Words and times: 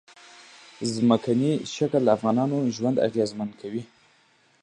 ځمکنی 0.93 1.51
شکل 1.75 2.01
د 2.05 2.09
افغانانو 2.17 2.57
ژوند 2.75 2.97
اغېزمن 3.07 3.49
کوي. 3.61 3.83